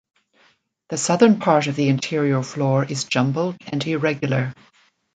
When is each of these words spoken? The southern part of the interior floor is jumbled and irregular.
The 0.89 0.97
southern 0.97 1.37
part 1.37 1.67
of 1.67 1.75
the 1.75 1.87
interior 1.87 2.41
floor 2.41 2.83
is 2.83 3.03
jumbled 3.03 3.57
and 3.71 3.85
irregular. 3.85 4.55